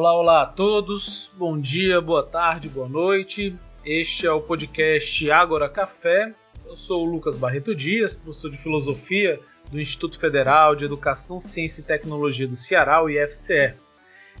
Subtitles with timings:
[0.00, 1.28] Olá, olá a todos.
[1.36, 3.54] Bom dia, boa tarde, boa noite.
[3.84, 6.34] Este é o podcast Ágora Café.
[6.64, 9.38] Eu sou o Lucas Barreto Dias, professor de filosofia
[9.70, 13.74] do Instituto Federal de Educação, Ciência e Tecnologia do Ceará, o IFCE.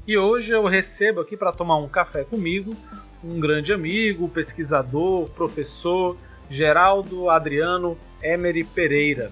[0.06, 2.74] E hoje eu recebo aqui para tomar um café comigo
[3.22, 6.16] um grande amigo, pesquisador, professor,
[6.48, 9.30] Geraldo Adriano Emery Pereira.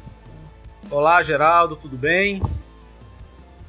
[0.91, 2.43] Olá, Geraldo, tudo bem?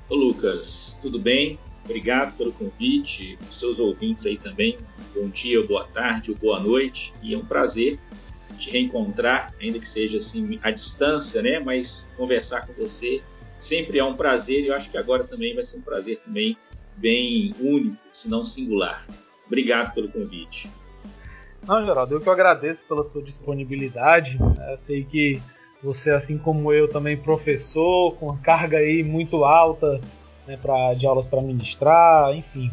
[0.09, 1.57] Ô, Lucas, tudo bem?
[1.89, 4.77] Obrigado pelo convite, os seus ouvintes aí também.
[5.15, 7.11] Bom dia, boa tarde, boa noite.
[7.19, 7.97] E é um prazer
[8.59, 11.57] te reencontrar, ainda que seja assim à distância, né?
[11.59, 13.23] Mas conversar com você
[13.57, 16.55] sempre é um prazer e eu acho que agora também vai ser um prazer também
[16.95, 19.03] bem único, se não singular.
[19.47, 20.69] Obrigado pelo convite.
[21.67, 24.37] Não, Geraldo, eu que agradeço pela sua disponibilidade.
[24.69, 25.41] Eu sei que
[25.81, 29.99] você, assim como eu, também professor, com carga aí muito alta
[30.49, 32.71] né, pra, de aulas para ministrar, enfim.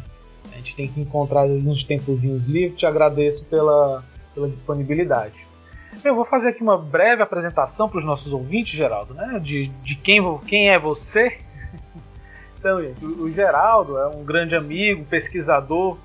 [0.51, 2.79] A gente tem que encontrar às vezes uns tempozinhos livres.
[2.79, 4.03] Te agradeço pela,
[4.35, 5.47] pela disponibilidade.
[6.03, 9.39] Eu vou fazer aqui uma breve apresentação para os nossos ouvintes, Geraldo, né?
[9.43, 11.39] De, de quem, quem é você.
[12.59, 12.81] Então,
[13.21, 15.97] o Geraldo é um grande amigo, pesquisador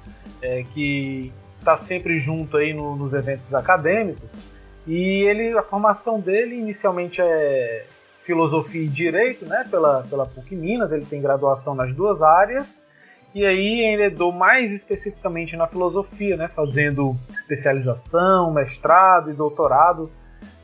[0.43, 4.29] é, que está sempre junto aí no, nos eventos acadêmicos.
[4.85, 7.85] E ele, a formação dele inicialmente é
[8.23, 12.83] filosofia e direito, né, pela, pela PUC Minas, ele tem graduação nas duas áreas,
[13.33, 20.11] e aí enredou mais especificamente na filosofia, né, fazendo especialização, mestrado e doutorado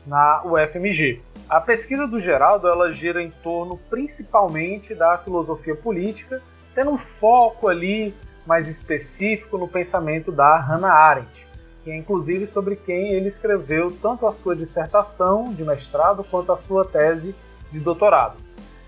[0.06, 1.20] na UFMG.
[1.48, 6.42] A pesquisa do Geraldo ela gira em torno principalmente da filosofia política,
[6.74, 8.14] tendo um foco ali
[8.46, 11.46] mais específico no pensamento da Hannah Arendt,
[11.82, 16.56] que é inclusive sobre quem ele escreveu tanto a sua dissertação de mestrado quanto a
[16.56, 17.34] sua tese
[17.70, 18.36] de doutorado.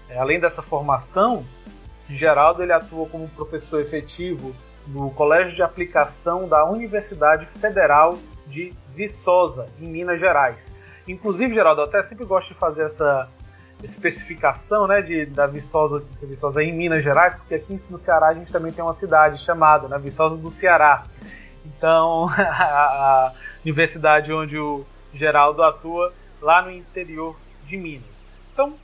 [0.09, 1.45] É, além dessa formação,
[2.09, 4.55] Geraldo ele atua como professor efetivo
[4.89, 10.75] no Colégio de Aplicação da Universidade Federal de Viçosa, em Minas Gerais.
[11.07, 13.29] Inclusive, Geraldo, eu até sempre gosto de fazer essa
[13.83, 18.53] especificação né, de, da Viçosa, Viçosa em Minas Gerais, porque aqui no Ceará a gente
[18.53, 21.05] também tem uma cidade chamada né, Viçosa do Ceará.
[21.65, 23.33] Então, a, a
[23.65, 24.85] universidade onde o
[25.15, 28.20] Geraldo atua, lá no interior de Minas.
[28.53, 28.79] Então,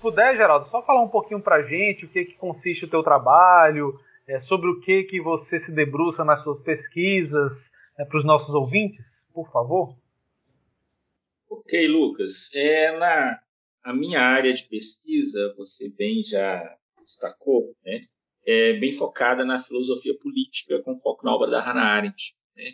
[0.00, 3.02] puder, Geraldo, só falar um pouquinho para a gente o que, que consiste o teu
[3.02, 3.98] trabalho,
[4.28, 8.54] é, sobre o que, que você se debruça nas suas pesquisas, é, para os nossos
[8.54, 9.96] ouvintes, por favor.
[11.50, 12.50] Ok, Lucas.
[12.54, 13.40] É, na
[13.82, 16.62] a minha área de pesquisa, você bem já
[17.00, 18.00] destacou, né,
[18.46, 22.34] é bem focada na filosofia política, com foco na obra da Hannah Arendt.
[22.54, 22.72] Né?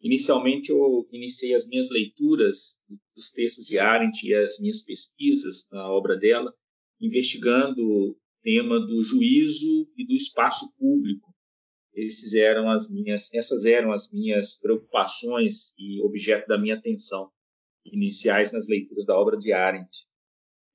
[0.00, 2.78] Inicialmente, eu iniciei as minhas leituras
[3.14, 6.54] dos textos de Arendt e as minhas pesquisas na obra dela,
[7.00, 11.34] investigando o tema do juízo e do espaço público.
[11.92, 17.30] Esses eram as minhas, essas eram as minhas preocupações e objeto da minha atenção
[17.84, 19.90] iniciais nas leituras da obra de Arendt.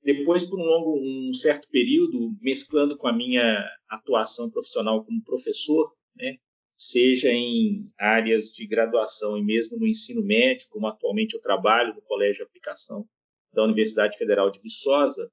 [0.02, 3.58] Depois, por um longo, um certo período, mesclando com a minha
[3.88, 6.38] atuação profissional como professor, né,
[6.76, 12.02] seja em áreas de graduação e mesmo no ensino médio, como atualmente eu trabalho no
[12.02, 13.08] Colégio de Aplicação
[13.52, 15.30] da Universidade Federal de Viçosa,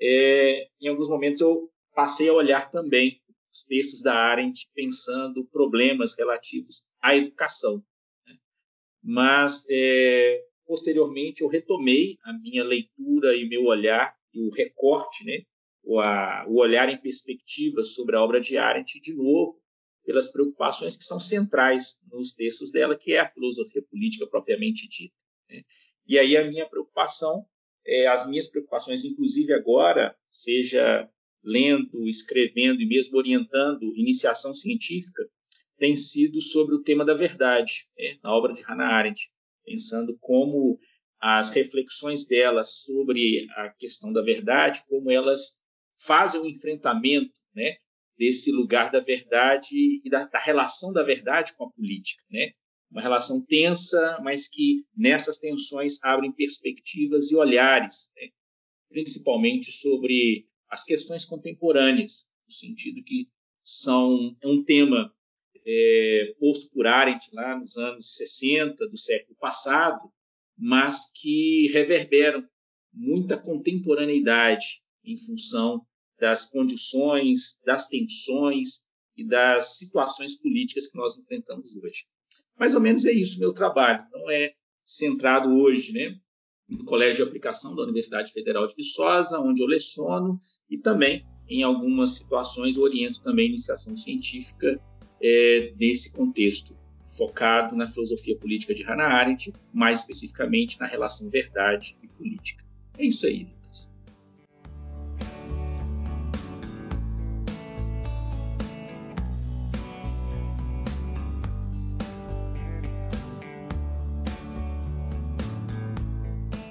[0.00, 3.20] é, em alguns momentos eu passei a olhar também
[3.52, 7.82] os textos da Arendt pensando problemas relativos à educação.
[8.26, 8.36] Né?
[9.02, 15.42] Mas, é, posteriormente, eu retomei a minha leitura e meu olhar e o recorte, né?
[15.82, 19.58] o, a, o olhar em perspectiva sobre a obra de Arendt de novo,
[20.06, 25.16] pelas preocupações que são centrais nos textos dela, que é a filosofia política propriamente dita.
[25.50, 25.62] Né?
[26.06, 27.44] E aí a minha preocupação,
[27.84, 31.10] é, as minhas preocupações, inclusive agora, seja
[31.42, 35.28] lendo, escrevendo e mesmo orientando iniciação científica,
[35.76, 38.16] tem sido sobre o tema da verdade, né?
[38.22, 39.28] na obra de Hannah Arendt,
[39.64, 40.78] pensando como
[41.20, 45.58] as reflexões dela sobre a questão da verdade, como elas
[45.98, 47.76] fazem o enfrentamento né,
[48.18, 52.52] desse lugar da verdade e da, da, relação da verdade com a política, né?
[52.90, 58.28] Uma relação tensa, mas que nessas tensões abrem perspectivas e olhares, né?
[58.88, 63.28] principalmente sobre as questões contemporâneas, no sentido que
[63.62, 65.12] são é um tema
[65.66, 70.10] é, posto por Arendt lá nos anos 60 do século passado,
[70.56, 72.48] mas que reverberam
[72.92, 75.84] muita contemporaneidade em função
[76.18, 78.84] das condições, das tensões
[79.16, 82.04] e das situações políticas que nós enfrentamos hoje.
[82.58, 84.04] Mais ou menos é isso meu trabalho.
[84.12, 84.52] Não é
[84.84, 86.16] centrado hoje, né,
[86.68, 91.62] no Colégio de Aplicação da Universidade Federal de Viçosa, onde eu leciono e também em
[91.62, 94.80] algumas situações oriento também iniciação científica
[95.22, 96.76] é, nesse contexto,
[97.16, 102.64] focado na filosofia política de Hannah Arendt, mais especificamente na relação verdade e política.
[102.98, 103.46] É isso aí,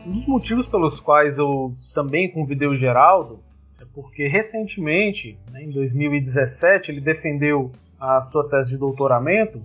[0.05, 3.39] Um dos motivos pelos quais eu também convidei o Geraldo
[3.81, 9.59] é porque recentemente, né, em 2017, ele defendeu a sua tese de doutoramento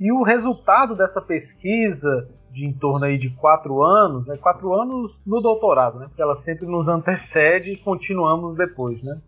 [0.00, 5.16] e o resultado dessa pesquisa de em torno aí de quatro anos, né, quatro anos
[5.24, 9.20] no doutorado, né, porque ela sempre nos antecede e continuamos depois, né.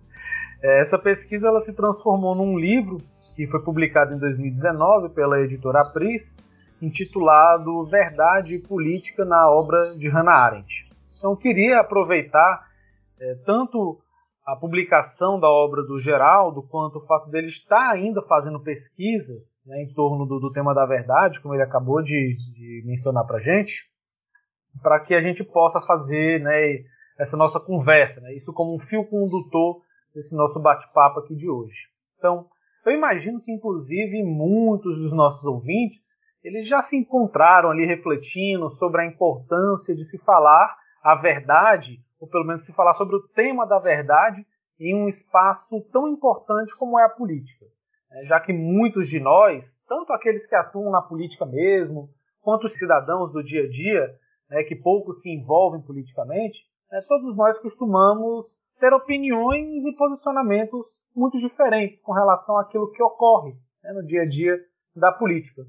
[0.61, 2.99] É, essa pesquisa ela se transformou num livro
[3.37, 6.37] que foi publicado em 2019 pela editora Apris,
[6.81, 10.89] intitulado Verdade e Política na obra de Hannah Arendt.
[11.17, 12.67] Então queria aproveitar
[13.21, 13.99] é, tanto
[14.47, 19.83] a publicação da obra do Geraldo, quanto o fato dele estar ainda fazendo pesquisas né,
[19.83, 23.43] em torno do, do, tema da verdade, como ele acabou de, de mencionar para a
[23.43, 23.85] gente,
[24.83, 26.79] para que a gente possa fazer né,
[27.19, 29.83] essa nossa conversa, né, isso como um fio condutor
[30.15, 31.89] desse nosso bate-papo aqui de hoje.
[32.17, 32.47] Então,
[32.87, 36.18] eu imagino que, inclusive, muitos dos nossos ouvintes
[36.49, 42.29] eles já se encontraram ali refletindo sobre a importância de se falar a verdade ou
[42.29, 44.45] pelo menos se falar sobre o tema da verdade
[44.81, 47.67] em um espaço tão importante como é a política.
[48.11, 52.09] É, já que muitos de nós, tanto aqueles que atuam na política mesmo,
[52.41, 54.11] quanto os cidadãos do dia a dia,
[54.49, 56.61] né, que pouco se envolvem politicamente,
[56.91, 63.53] né, todos nós costumamos ter opiniões e posicionamentos muito diferentes com relação àquilo que ocorre
[63.83, 64.57] né, no dia a dia
[64.97, 65.63] da política.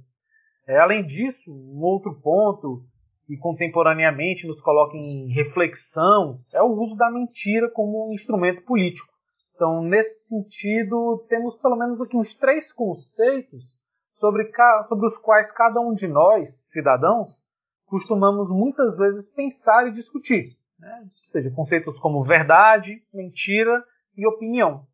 [0.70, 2.84] É, além disso, um outro ponto
[3.28, 9.12] e contemporaneamente nos coloca em reflexão é o uso da mentira como um instrumento político.
[9.56, 13.80] Então, nesse sentido, temos pelo menos aqui uns três conceitos
[14.12, 14.48] sobre,
[14.88, 17.42] sobre os quais cada um de nós, cidadãos,
[17.88, 20.56] costumamos muitas vezes pensar e discutir.
[20.78, 21.02] Né?
[21.02, 23.84] Ou seja, conceitos como verdade, mentira
[24.16, 24.86] e opinião.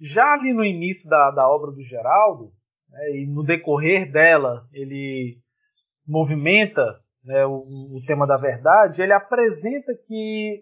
[0.00, 2.52] Já ali no início da, da obra do Geraldo,
[2.96, 5.38] né, e no decorrer dela, ele
[6.06, 6.82] movimenta
[7.26, 10.58] né, o, o tema da verdade, ele apresenta que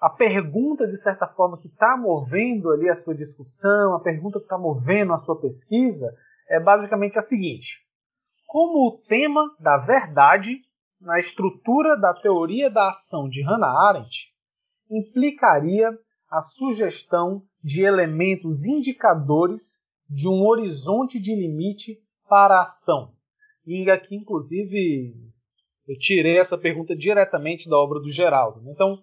[0.00, 4.44] a pergunta, de certa forma, que está movendo ali a sua discussão, a pergunta que
[4.44, 6.14] está movendo a sua pesquisa,
[6.48, 7.78] é basicamente a seguinte:
[8.46, 10.60] como o tema da verdade,
[11.00, 14.32] na estrutura da teoria da ação de Hannah Arendt,
[14.90, 15.90] implicaria
[16.30, 23.12] a sugestão de elementos indicadores de um horizonte de limite para a ação.
[23.66, 25.14] E aqui, inclusive,
[25.86, 28.60] eu tirei essa pergunta diretamente da obra do Geraldo.
[28.70, 29.02] Então,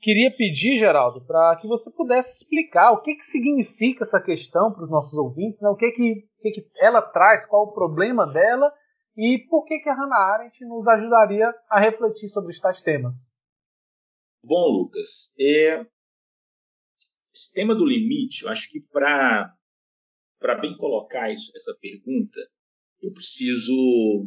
[0.00, 4.84] queria pedir, Geraldo, para que você pudesse explicar o que, que significa essa questão para
[4.84, 5.68] os nossos ouvintes, né?
[5.68, 8.72] o que, que, que, que ela traz, qual o problema dela
[9.16, 13.34] e por que, que a Hannah Arendt nos ajudaria a refletir sobre estes temas.
[14.44, 15.86] Bom, Lucas, é...
[17.34, 19.52] esse tema do limite, eu acho que para
[20.60, 22.40] bem colocar isso, essa pergunta,
[23.02, 24.26] eu preciso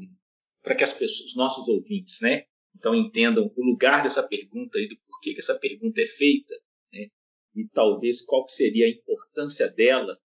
[0.61, 2.45] para que as pessoas, os nossos ouvintes, né,
[2.75, 6.53] então entendam o lugar dessa pergunta e do porquê que essa pergunta é feita,
[6.91, 7.07] né,
[7.55, 10.19] e talvez qual seria a importância dela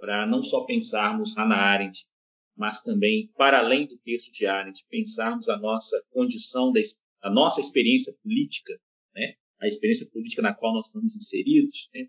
[0.00, 2.06] para não só pensarmos Hannah Arendt,
[2.56, 6.80] mas também, para além do texto de Arendt, pensarmos a nossa condição, da,
[7.22, 8.78] a nossa experiência política,
[9.14, 12.08] né, a experiência política na qual nós estamos inseridos, né,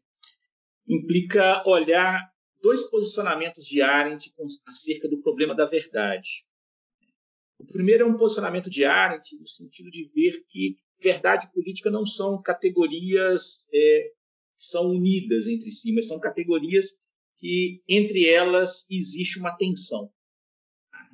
[0.87, 4.31] implica olhar dois posicionamentos de Arendt
[4.65, 6.45] acerca do problema da verdade.
[7.59, 11.89] O primeiro é um posicionamento de Arendt, no sentido de ver que verdade e política
[11.89, 14.11] não são categorias é,
[14.57, 16.95] que são unidas entre si, mas são categorias
[17.37, 20.11] que entre elas existe uma tensão.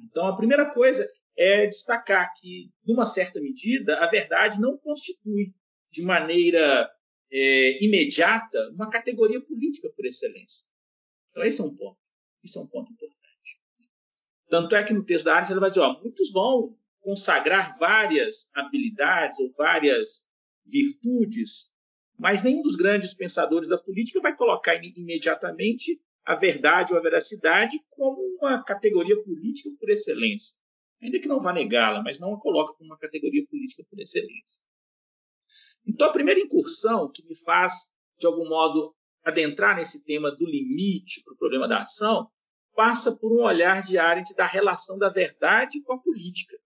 [0.04, 5.54] Então, a primeira coisa é destacar que, numa certa medida, a verdade não constitui
[5.92, 6.90] de maneira
[7.32, 10.68] é, imediata uma categoria política por excelência.
[11.34, 12.00] Então, esse é um ponto.
[12.44, 13.60] Isso é um ponto importante.
[14.50, 18.48] Tanto é que no texto da arte ela vai dizer, ó, muitos vão consagrar várias
[18.54, 20.28] habilidades ou várias
[20.64, 21.72] virtudes,
[22.18, 27.78] mas nenhum dos grandes pensadores da política vai colocar imediatamente a verdade ou a veracidade
[27.90, 30.56] como uma categoria política por excelência.
[31.02, 34.64] Ainda que não vá negá-la, mas não a coloca como uma categoria política por excelência.
[35.86, 41.24] Então, a primeira incursão que me faz, de algum modo, adentrar nesse tema do limite
[41.24, 42.28] para o problema da ação
[42.76, 46.58] passa por um olhar de Arendt da relação da verdade com a política.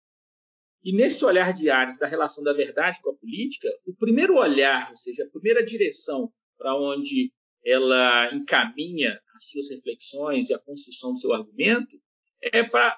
[0.83, 4.89] E nesse olhar de Arendt da relação da verdade com a política, o primeiro olhar,
[4.89, 7.31] ou seja, a primeira direção para onde
[7.65, 11.99] ela encaminha as suas reflexões e a construção do seu argumento
[12.41, 12.97] é para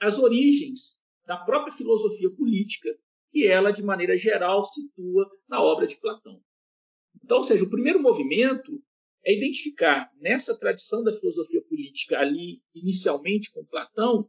[0.00, 2.90] as origens da própria filosofia política
[3.30, 6.42] que ela, de maneira geral, situa na obra de Platão.
[7.22, 8.82] Então, ou seja, o primeiro movimento
[9.24, 14.28] é identificar nessa tradição da filosofia política ali, inicialmente com Platão,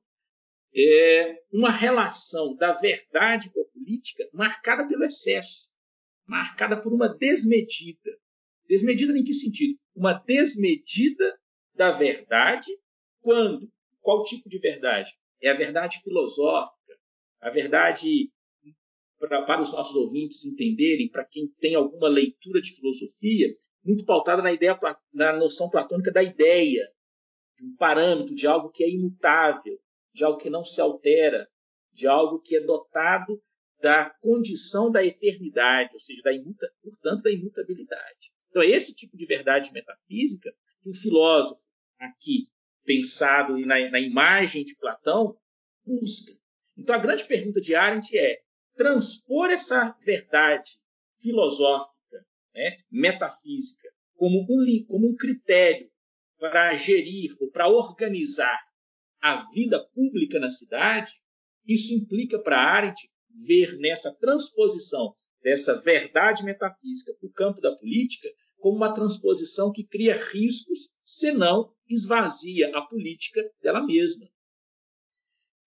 [0.76, 5.74] é uma relação da verdade com a política marcada pelo excesso,
[6.26, 8.18] marcada por uma desmedida.
[8.68, 9.78] Desmedida em que sentido?
[9.96, 11.38] Uma desmedida
[11.76, 12.72] da verdade
[13.22, 13.70] quando?
[14.00, 15.12] Qual tipo de verdade?
[15.42, 16.98] É a verdade filosófica,
[17.42, 18.32] a verdade
[19.20, 24.42] pra, para os nossos ouvintes entenderem, para quem tem alguma leitura de filosofia, muito pautada
[24.42, 24.78] na ideia,
[25.14, 26.88] na noção platônica da ideia,
[27.58, 29.80] de um parâmetro, de algo que é imutável,
[30.14, 31.48] de algo que não se altera,
[31.94, 33.40] de algo que é dotado
[33.82, 38.32] da condição da eternidade, ou seja, da imuta, portanto, da imutabilidade.
[38.50, 41.62] Então, é esse tipo de verdade metafísica que o filósofo,
[42.00, 42.48] aqui
[42.86, 45.38] pensado na, na imagem de Platão,
[45.86, 46.34] busca.
[46.78, 48.42] Então, a grande pergunta de Arendt é
[48.76, 50.80] transpor essa verdade
[51.20, 51.91] filosófica,
[52.54, 55.90] né, metafísica, como um, como um critério
[56.38, 58.60] para gerir ou para organizar
[59.22, 61.12] a vida pública na cidade,
[61.68, 63.10] isso implica para Arendt
[63.48, 68.30] ver nessa transposição dessa verdade metafísica para o campo da política
[68.60, 74.30] como uma transposição que cria riscos, senão esvazia a política dela mesma.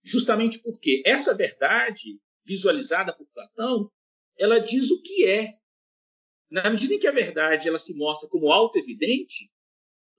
[0.03, 3.91] Justamente porque essa verdade, visualizada por Platão,
[4.39, 5.59] ela diz o que é.
[6.55, 9.51] Na medida em que a verdade ela se mostra como auto-evidente,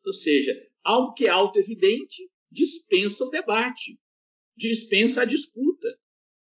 [0.05, 3.97] ou seja, algo que é auto-evidente dispensa o debate,
[4.53, 5.87] dispensa a disputa,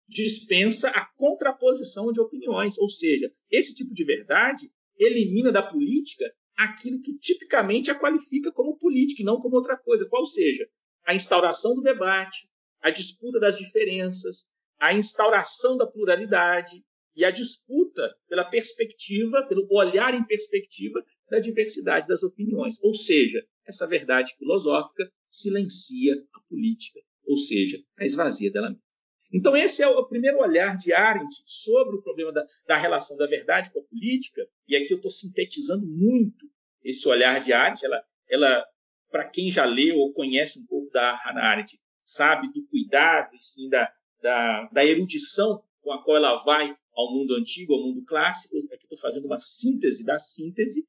[0.08, 2.76] dispensa a contraposição de opiniões.
[2.76, 6.24] Ou seja, esse tipo de verdade elimina da política
[6.56, 10.08] aquilo que tipicamente a qualifica como política e não como outra coisa.
[10.08, 10.68] Qual seja,
[11.06, 12.48] a instauração do debate,
[12.80, 16.84] a disputa das diferenças, a instauração da pluralidade
[17.16, 22.82] e a disputa pela perspectiva, pelo olhar em perspectiva da diversidade das opiniões.
[22.82, 28.84] Ou seja, essa verdade filosófica silencia a política, ou seja, a esvazia dela mesma.
[29.32, 33.26] Então, esse é o primeiro olhar de Arendt sobre o problema da, da relação da
[33.26, 36.46] verdade com a política, e aqui eu estou sintetizando muito
[36.84, 37.84] esse olhar de Arendt.
[37.84, 38.64] Ela, ela
[39.10, 43.68] para quem já leu ou conhece um pouco da Hannah Arendt, sabe do cuidado, assim,
[43.68, 43.92] da,
[44.22, 48.56] da, da erudição com a qual ela vai ao mundo antigo, ao mundo clássico.
[48.72, 50.86] Aqui estou fazendo uma síntese da síntese.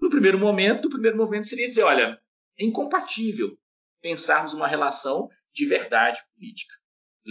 [0.00, 2.20] No primeiro momento, o primeiro momento seria dizer, olha,
[2.58, 3.58] é incompatível
[4.00, 6.74] pensarmos uma relação de verdade política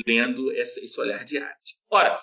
[0.05, 1.77] lendo esse olhar de arte.
[1.89, 2.17] Ora,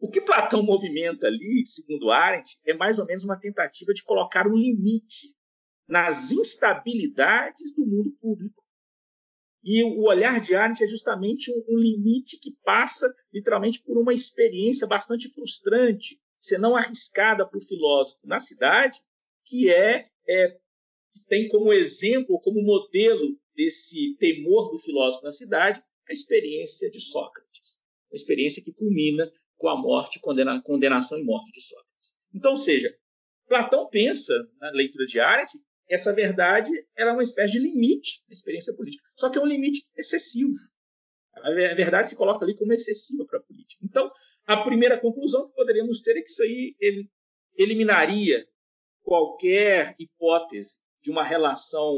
[0.00, 4.46] o que Platão movimenta ali, segundo Arendt, é mais ou menos uma tentativa de colocar
[4.46, 5.34] um limite
[5.88, 8.62] nas instabilidades do mundo público.
[9.64, 14.14] E o olhar de Arendt é justamente um, um limite que passa, literalmente, por uma
[14.14, 18.98] experiência bastante frustrante, se não arriscada para o filósofo na cidade,
[19.44, 20.58] que é, é
[21.28, 27.80] tem como exemplo, como modelo desse temor do filósofo na cidade, a experiência de Sócrates,
[28.12, 32.14] a experiência que culmina com a morte, condena, condenação e morte de Sócrates.
[32.32, 32.96] Então, ou seja,
[33.48, 38.32] Platão pensa na leitura de Arendt essa verdade era é uma espécie de limite na
[38.32, 40.52] experiência política, só que é um limite excessivo.
[41.34, 43.84] A verdade se coloca ali como excessiva para a política.
[43.84, 44.10] Então,
[44.44, 46.74] a primeira conclusão que poderíamos ter é que isso aí
[47.56, 48.46] eliminaria
[49.02, 51.96] qualquer hipótese de uma relação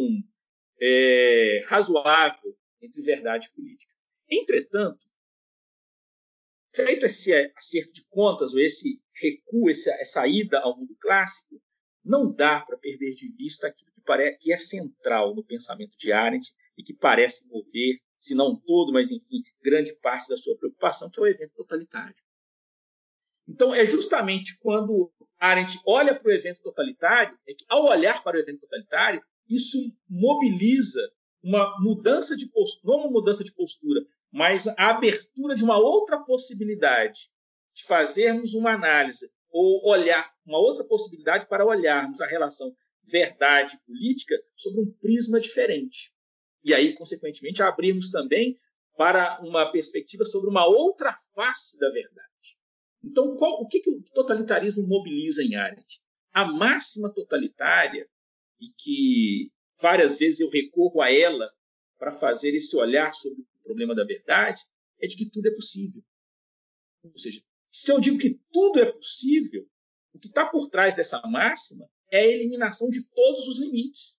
[0.80, 3.94] é, razoável entre verdade e política.
[4.30, 5.04] Entretanto,
[6.74, 11.60] feito esse acerto de contas, ou esse recuo, essa ida ao mundo clássico,
[12.04, 16.12] não dá para perder de vista aquilo que, parece, que é central no pensamento de
[16.12, 21.10] Arendt e que parece mover, se não todo, mas enfim, grande parte da sua preocupação,
[21.10, 22.14] que é o evento totalitário.
[23.48, 28.36] Então, é justamente quando Arendt olha para o evento totalitário, é que, ao olhar para
[28.36, 29.78] o evento totalitário, isso
[30.08, 31.00] mobiliza
[31.42, 36.18] uma mudança de postura, não uma mudança de postura, mas a abertura de uma outra
[36.20, 37.30] possibilidade
[37.74, 44.34] de fazermos uma análise ou olhar uma outra possibilidade para olharmos a relação verdade política
[44.56, 46.12] sobre um prisma diferente.
[46.64, 48.54] E aí, consequentemente, abrirmos também
[48.96, 52.28] para uma perspectiva sobre uma outra face da verdade.
[53.02, 56.00] Então, qual, o que, que o totalitarismo mobiliza em Arendt?
[56.32, 58.06] A máxima totalitária,
[58.60, 61.50] e que várias vezes eu recorro a ela
[61.98, 64.60] para fazer esse olhar sobre o problema da verdade,
[65.00, 66.02] é de que tudo é possível.
[67.02, 67.40] Ou seja,
[67.70, 69.66] se eu digo que tudo é possível,
[70.12, 74.18] o que está por trás dessa máxima é a eliminação de todos os limites.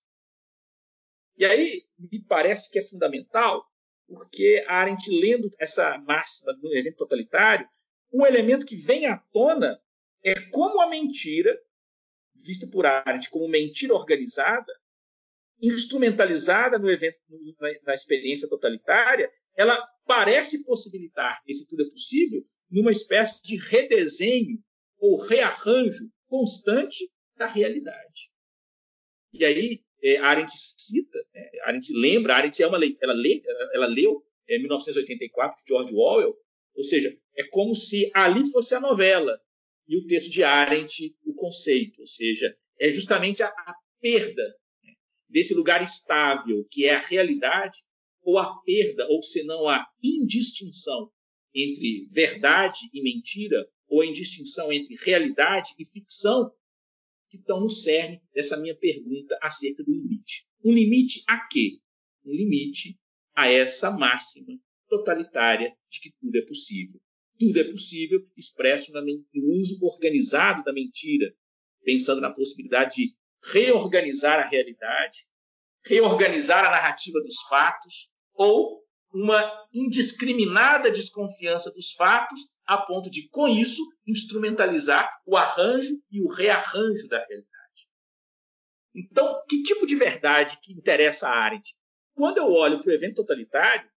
[1.38, 3.66] E aí me parece que é fundamental,
[4.08, 7.68] porque a Arendt, lendo essa máxima do evento totalitário,
[8.12, 9.82] um elemento que vem à tona
[10.24, 11.58] é como a mentira,
[12.46, 14.72] vista por Arendt como mentira organizada,
[15.62, 17.20] instrumentalizada no evento,
[17.84, 24.62] na, experiência totalitária, ela parece possibilitar, esse tudo é possível, numa espécie de redesenho
[25.02, 28.32] ou rearranjo constante da realidade.
[29.34, 33.42] E aí, é, Arendt cita, né, Arendt lembra, Arendt é uma, ela, lê,
[33.74, 36.36] ela leu é, 1984 de George Orwell,
[36.76, 39.40] ou seja, é como se ali fosse a novela
[39.88, 44.44] e o texto de Arendt o conceito, ou seja, é justamente a, a perda
[44.84, 44.94] né,
[45.28, 47.78] desse lugar estável que é a realidade
[48.24, 51.12] ou a perda, ou senão a indistinção
[51.54, 56.50] entre verdade e mentira, ou a indistinção entre realidade e ficção,
[57.30, 60.48] que estão no cerne dessa minha pergunta acerca do limite.
[60.64, 61.78] Um limite a quê?
[62.26, 62.98] Um limite
[63.36, 64.58] a essa máxima
[64.88, 67.02] totalitária de que tudo é possível.
[67.38, 71.34] Tudo é possível expresso no uso organizado da mentira,
[71.84, 73.16] pensando na possibilidade de
[73.52, 75.18] reorganizar a realidade,
[75.86, 83.48] reorganizar a narrativa dos fatos, ou uma indiscriminada desconfiança dos fatos, a ponto de, com
[83.48, 87.52] isso, instrumentalizar o arranjo e o rearranjo da realidade.
[88.96, 91.74] Então, que tipo de verdade que interessa a Arendt?
[92.14, 93.90] Quando eu olho para o evento totalitário,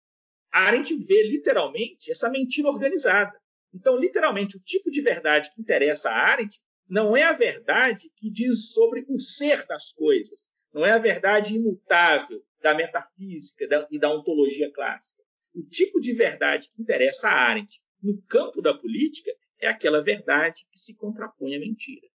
[0.52, 3.32] a Arendt vê literalmente essa mentira organizada.
[3.74, 8.30] Então, literalmente, o tipo de verdade que interessa a Arendt não é a verdade que
[8.30, 14.10] diz sobre o ser das coisas, não é a verdade imutável da metafísica e da
[14.10, 15.22] ontologia clássica.
[15.54, 20.66] O tipo de verdade que interessa a Arendt no campo da política é aquela verdade
[20.70, 22.08] que se contrapõe à mentira.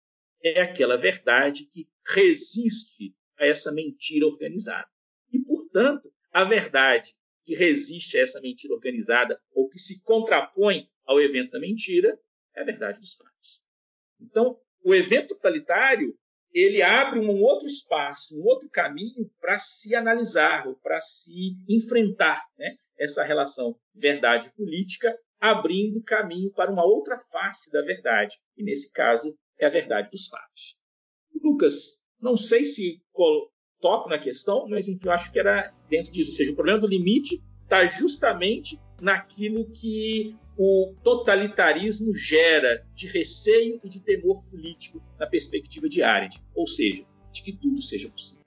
[0.44, 4.88] É aquela verdade que resiste a essa mentira organizada.
[5.32, 7.14] E, portanto, a verdade
[7.44, 12.20] que resiste a essa mentira organizada ou que se contrapõe ao evento da mentira
[12.56, 13.64] é a verdade dos fatos.
[14.20, 16.18] Então, o evento totalitário
[16.56, 22.42] ele abre um outro espaço, um outro caminho para se analisar, ou para se enfrentar
[22.58, 22.74] né?
[22.98, 29.38] essa relação verdade política, abrindo caminho para uma outra face da verdade, e nesse caso
[29.60, 30.78] é a verdade dos fatos.
[31.44, 33.02] Lucas, não sei se
[33.82, 36.32] toco na questão, mas enfim, eu acho que era dentro disso.
[36.32, 43.80] Ou seja, o problema do limite está justamente naquilo que o totalitarismo gera de receio
[43.84, 48.46] e de temor político na perspectiva de Arendt, ou seja, de que tudo seja possível.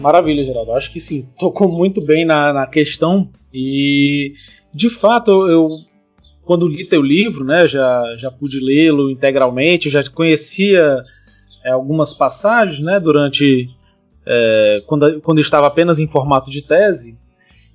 [0.00, 0.72] Maravilha, Geraldo.
[0.72, 4.32] Acho que sim, tocou muito bem na, na questão e,
[4.72, 5.89] de fato, eu
[6.50, 11.00] quando li teu livro, né, já, já pude lê-lo integralmente, já conhecia
[11.64, 13.70] é, algumas passagens, né, durante
[14.26, 17.16] é, quando, quando estava apenas em formato de tese.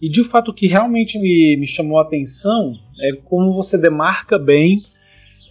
[0.01, 4.37] E de fato o que realmente me, me chamou a atenção é como você demarca
[4.37, 4.83] bem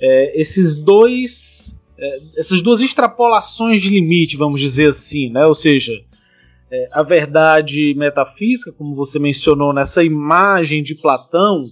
[0.03, 5.47] é, esses dois, é, essas duas extrapolações de limite, vamos dizer assim, né?
[5.47, 5.95] Ou seja,
[6.71, 11.71] é, a verdade metafísica, como você mencionou nessa imagem de Platão,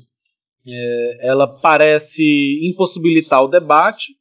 [0.66, 2.22] é, ela parece
[2.62, 4.14] impossibilitar o debate,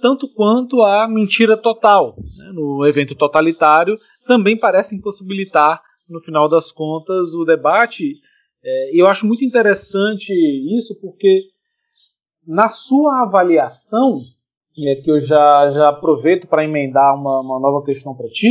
[0.00, 2.16] tanto quanto a mentira total.
[2.36, 2.52] Né?
[2.54, 8.16] No evento totalitário, também parece impossibilitar, no final das contas, o debate.
[8.64, 10.32] É, e eu acho muito interessante
[10.78, 11.44] isso, porque
[12.46, 14.20] na sua avaliação,
[14.78, 18.48] é, que eu já, já aproveito para emendar uma, uma nova questão para ti,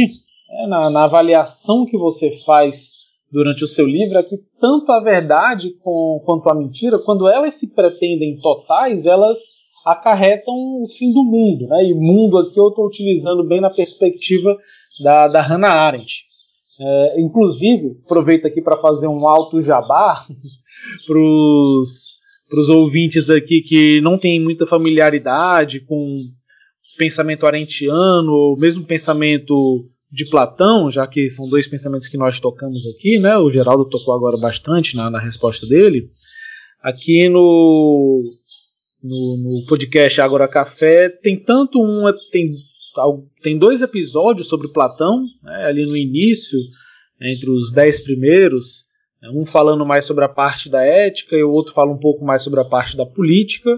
[0.51, 2.88] é, na, na avaliação que você faz
[3.31, 7.55] durante o seu livro é que tanto a verdade com, quanto a mentira, quando elas
[7.55, 9.37] se pretendem totais, elas
[9.85, 11.67] acarretam o fim do mundo.
[11.67, 11.89] Né?
[11.89, 14.57] E mundo aqui eu estou utilizando bem na perspectiva
[15.03, 16.23] da, da Hannah Arendt.
[16.81, 20.25] É, inclusive, aproveito aqui para fazer um alto jabá
[21.05, 26.23] para os ouvintes aqui que não têm muita familiaridade com
[26.97, 32.85] pensamento arendtiano, ou mesmo pensamento de Platão, já que são dois pensamentos que nós tocamos
[32.87, 33.37] aqui, né?
[33.37, 36.09] O Geraldo tocou agora bastante na, na resposta dele.
[36.81, 38.21] Aqui no,
[39.03, 42.49] no, no, podcast Agora Café tem tanto um tem,
[43.43, 46.57] tem dois episódios sobre Platão, né, ali no início,
[47.21, 48.85] entre os dez primeiros,
[49.21, 52.25] né, um falando mais sobre a parte da ética e o outro fala um pouco
[52.25, 53.77] mais sobre a parte da política.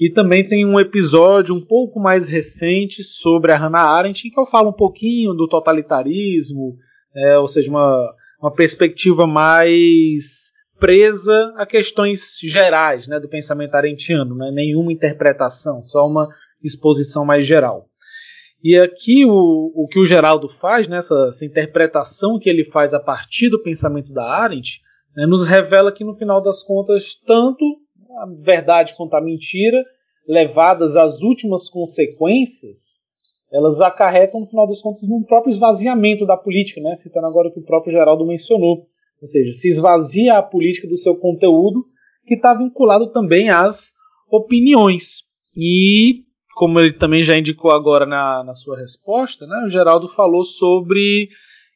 [0.00, 4.38] E também tem um episódio um pouco mais recente sobre a Hannah Arendt, em que
[4.38, 6.76] eu falo um pouquinho do totalitarismo,
[7.16, 14.36] é, ou seja, uma uma perspectiva mais presa a questões gerais né, do pensamento arentiano,
[14.36, 16.28] né, nenhuma interpretação, só uma
[16.62, 17.86] exposição mais geral.
[18.62, 22.94] E aqui o, o que o Geraldo faz, né, essa, essa interpretação que ele faz
[22.94, 24.80] a partir do pensamento da Arendt,
[25.16, 27.64] né, nos revela que no final das contas, tanto
[28.22, 29.82] a verdade quanto a mentira,
[30.26, 32.98] levadas às últimas consequências,
[33.50, 36.96] elas acarretam, no final das contas, num próprio esvaziamento da política, né?
[36.96, 38.86] citando agora o que o próprio Geraldo mencionou.
[39.22, 41.84] Ou seja, se esvazia a política do seu conteúdo,
[42.26, 43.94] que está vinculado também às
[44.30, 45.22] opiniões.
[45.56, 50.44] E, como ele também já indicou agora na, na sua resposta, né, o Geraldo falou
[50.44, 51.28] sobre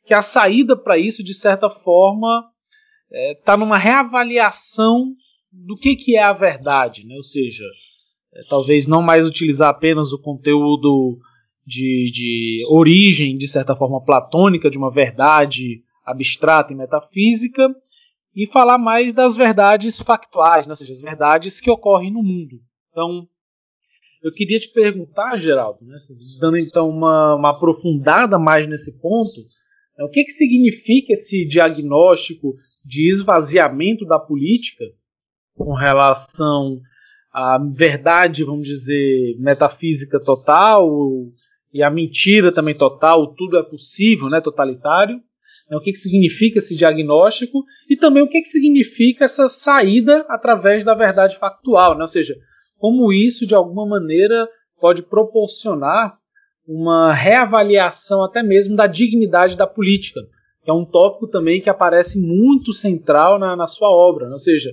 [0.04, 2.44] que a saída para isso, de certa forma,
[3.10, 5.14] está é, tá numa reavaliação
[5.52, 7.06] do que, que é a verdade.
[7.06, 7.14] Né?
[7.16, 7.64] Ou seja,
[8.34, 11.18] é, talvez não mais utilizar apenas o conteúdo
[11.66, 17.68] de, de origem, de certa forma, platônica, de uma verdade abstrata e metafísica,
[18.34, 20.72] e falar mais das verdades factuais, né?
[20.72, 22.58] ou seja, as verdades que ocorrem no mundo.
[22.90, 23.28] Então,
[24.22, 25.98] eu queria te perguntar, Geraldo, né?
[26.40, 29.38] dando então uma, uma aprofundada mais nesse ponto,
[29.98, 30.04] né?
[30.04, 34.84] o que, que significa esse diagnóstico de esvaziamento da política
[35.64, 36.80] com relação
[37.32, 40.88] à verdade, vamos dizer, metafísica total
[41.72, 45.16] e a mentira também total, tudo é possível, né, totalitário.
[45.70, 50.24] Né, o que, que significa esse diagnóstico e também o que, que significa essa saída
[50.28, 52.02] através da verdade factual, né?
[52.02, 52.34] ou seja,
[52.78, 54.48] como isso de alguma maneira
[54.80, 56.18] pode proporcionar
[56.66, 60.20] uma reavaliação até mesmo da dignidade da política,
[60.62, 64.32] que é um tópico também que aparece muito central na, na sua obra, né?
[64.32, 64.70] ou seja,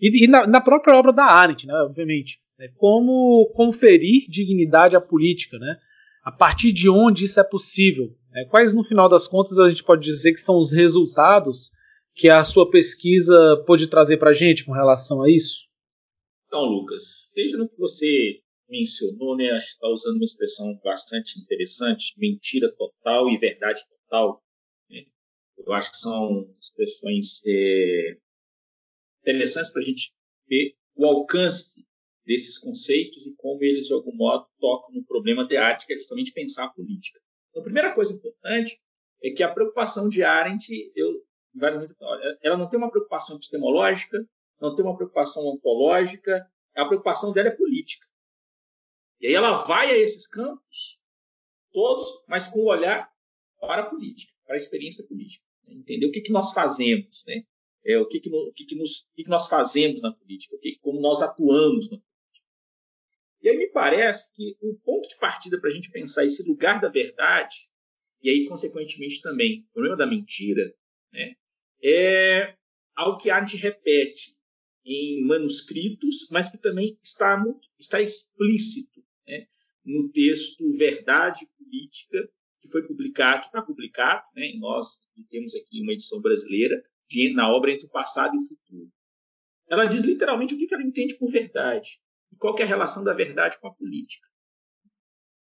[0.00, 2.68] e, e na, na, própria obra da Arendt, né, obviamente, né?
[2.76, 5.78] como conferir dignidade à política, né?
[6.24, 8.14] a partir de onde isso é possível.
[8.30, 8.46] Né?
[8.50, 11.70] Quais, no final das contas, a gente pode dizer que são os resultados
[12.14, 15.64] que a sua pesquisa pode trazer para a gente com relação a isso?
[16.46, 19.50] Então, Lucas, veja no que você mencionou, né?
[19.50, 24.42] Acho que está usando uma expressão bastante interessante, mentira total e verdade total.
[24.88, 25.04] Né?
[25.58, 28.16] Eu acho que são expressões é,
[29.24, 30.12] interessantes para a gente
[30.46, 31.84] ver o alcance
[32.24, 35.96] desses conceitos e como eles, de algum modo, tocam no problema de arte, que é
[35.96, 37.20] justamente pensar a política.
[37.50, 38.80] Então, a primeira coisa importante
[39.22, 41.22] é que a preocupação de Arendt, eu,
[42.42, 44.18] ela não tem uma preocupação epistemológica,
[44.60, 48.06] não tem uma preocupação ontológica, a preocupação dela é política.
[49.20, 51.00] E aí ela vai a esses campos,
[51.72, 53.10] todos, mas com o olhar
[53.60, 55.44] para a política, para a experiência política.
[55.66, 55.74] Né?
[55.74, 57.44] Entender o que, que nós fazemos, né?
[57.84, 60.78] É, o que, que, que, que, nos, que, que nós fazemos na política, o que,
[60.80, 62.14] como nós atuamos na política.
[63.42, 66.80] E aí me parece que o ponto de partida para a gente pensar esse lugar
[66.80, 67.68] da verdade,
[68.22, 70.74] e aí, consequentemente, também o problema da mentira,
[71.12, 71.34] né,
[71.82, 72.56] é
[72.96, 74.34] algo que a gente repete
[74.82, 79.46] em manuscritos, mas que também está, muito, está explícito né,
[79.84, 82.26] no texto Verdade Política,
[82.60, 87.50] que foi publicado, que está publicado, né, nós temos aqui uma edição brasileira, de, na
[87.50, 88.90] obra Entre o Passado e o Futuro.
[89.68, 91.98] Ela diz literalmente o que ela entende por verdade
[92.32, 94.28] e qual é a relação da verdade com a política.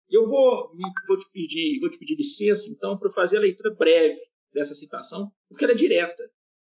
[0.10, 0.72] Eu vou,
[1.08, 4.18] vou, te pedir, vou te pedir licença, então, para fazer a leitura breve
[4.54, 6.24] dessa citação, porque ela é direta.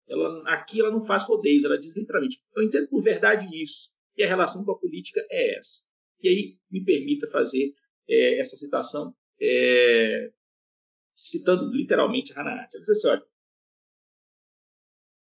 [0.07, 4.23] Ela, aqui ela não faz rodeios, ela diz literalmente: Eu entendo por verdade isso, e
[4.23, 5.85] a relação com a política é essa.
[6.21, 7.71] E aí, me permita fazer
[8.09, 10.31] é, essa citação, é,
[11.15, 12.75] citando literalmente Hannah Arendt.
[12.75, 13.25] Ela diz assim: olha,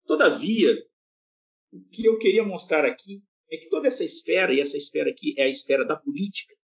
[0.07, 0.77] Todavia,
[1.73, 5.35] o que eu queria mostrar aqui é que toda essa esfera, e essa esfera aqui
[5.39, 6.55] é a esfera da política,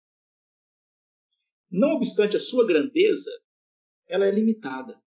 [1.71, 3.29] não obstante a sua grandeza,
[4.07, 4.99] ela é limitada.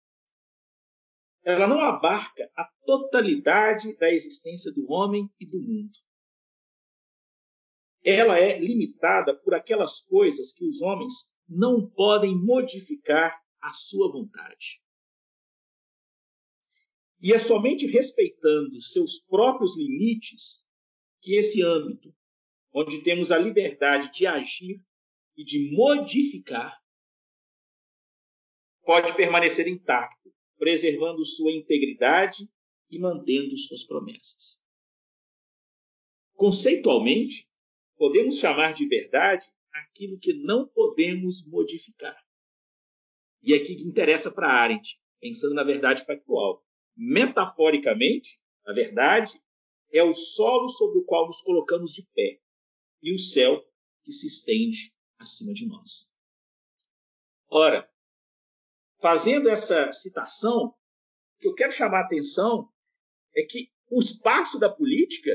[1.44, 5.98] Ela não abarca a totalidade da existência do homem e do mundo.
[8.04, 14.82] Ela é limitada por aquelas coisas que os homens não podem modificar à sua vontade.
[17.22, 20.66] E é somente respeitando seus próprios limites
[21.22, 22.14] que esse âmbito,
[22.74, 24.84] onde temos a liberdade de agir
[25.38, 26.82] e de modificar,
[28.84, 32.50] pode permanecer intacto, preservando sua integridade
[32.90, 34.60] e mantendo suas promessas.
[36.34, 37.48] Conceitualmente,
[37.98, 42.18] podemos chamar de verdade aquilo que não podemos modificar.
[43.44, 46.66] E aqui que interessa para Arendt, pensando na verdade factual.
[46.96, 49.42] Metaforicamente, a verdade
[49.92, 52.40] é o solo sobre o qual nos colocamos de pé
[53.02, 53.62] e o céu
[54.04, 56.14] que se estende acima de nós.
[57.50, 57.90] Ora,
[59.02, 60.74] fazendo essa citação,
[61.40, 62.72] que eu quero chamar a atenção
[63.36, 65.32] é que o espaço da política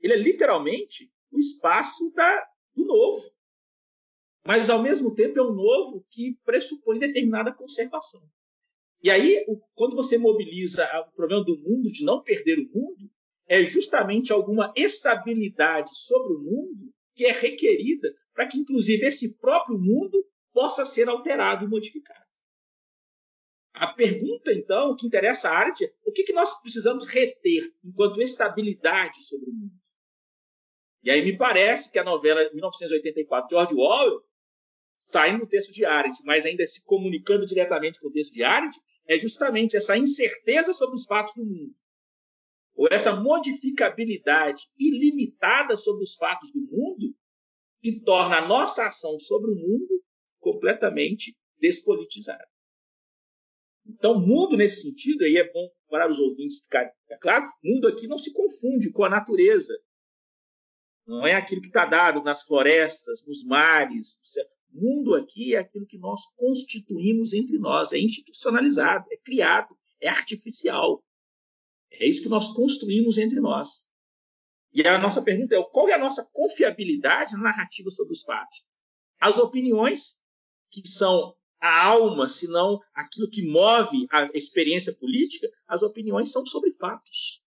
[0.00, 3.30] ele é literalmente o espaço da, do novo.
[4.44, 8.22] Mas, ao mesmo tempo, é um novo que pressupõe determinada conservação.
[9.02, 13.10] E aí, quando você mobiliza o problema do mundo, de não perder o mundo,
[13.46, 19.78] é justamente alguma estabilidade sobre o mundo que é requerida para que, inclusive, esse próprio
[19.78, 22.20] mundo possa ser alterado e modificado.
[23.72, 28.20] A pergunta, então, que interessa a arte é o que, que nós precisamos reter enquanto
[28.20, 29.72] estabilidade sobre o mundo?
[31.02, 34.22] E aí me parece que a novela 1984 de George Orwell,
[35.10, 38.76] saindo do texto de Arendt, mas ainda se comunicando diretamente com o texto de Arendt,
[39.06, 41.74] é justamente essa incerteza sobre os fatos do mundo.
[42.74, 47.14] Ou essa modificabilidade ilimitada sobre os fatos do mundo
[47.82, 50.02] que torna a nossa ação sobre o mundo
[50.38, 52.46] completamente despolitizada.
[53.86, 58.16] Então, mundo nesse sentido, aí é bom para os ouvintes ficarem claro, mundo aqui não
[58.16, 59.74] se confunde com a natureza.
[61.10, 64.20] Não é aquilo que está dado nas florestas, nos mares.
[64.70, 71.02] Mundo aqui é aquilo que nós constituímos entre nós, é institucionalizado, é criado, é artificial.
[71.90, 73.88] É isso que nós construímos entre nós.
[74.72, 78.64] E a nossa pergunta é: qual é a nossa confiabilidade na narrativa sobre os fatos?
[79.18, 80.16] As opiniões,
[80.70, 86.72] que são a alma, senão aquilo que move a experiência política, as opiniões são sobre
[86.74, 87.42] fatos.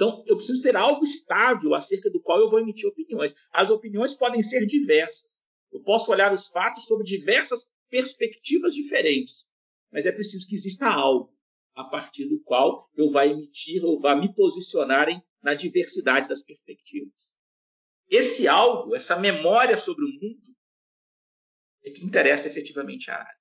[0.00, 3.34] Então, eu preciso ter algo estável acerca do qual eu vou emitir opiniões.
[3.52, 5.44] As opiniões podem ser diversas.
[5.70, 9.46] Eu posso olhar os fatos sob diversas perspectivas diferentes,
[9.92, 11.30] mas é preciso que exista algo
[11.74, 15.06] a partir do qual eu vá emitir ou vá me posicionar
[15.42, 17.36] na diversidade das perspectivas.
[18.08, 20.56] Esse algo, essa memória sobre o mundo,
[21.84, 23.39] é que interessa efetivamente a área.